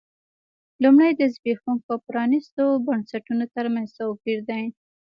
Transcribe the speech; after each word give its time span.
لومړی 0.83 1.11
د 1.15 1.21
زبېښونکو 1.33 1.87
او 1.93 1.99
پرانیستو 2.07 2.65
بنسټونو 2.87 3.45
ترمنځ 3.55 3.87
توپیر 3.99 4.39
دی. 4.49 4.63